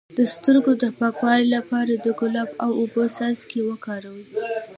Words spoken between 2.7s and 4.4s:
اوبو څاڅکي وکاروئ